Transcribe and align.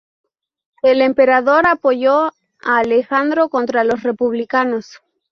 El 0.81 0.99
emperador 1.03 1.67
apoyó 1.67 2.33
a 2.63 2.77
Alejandro 2.79 3.49
contra 3.49 3.83
los 3.83 4.01
republicanos. 4.01 4.99